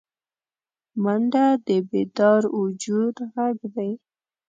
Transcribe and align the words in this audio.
منډه 1.03 1.45
د 1.67 1.69
بیدار 1.89 2.41
وجود 2.59 3.15
غږ 3.33 3.57
دی 3.75 3.91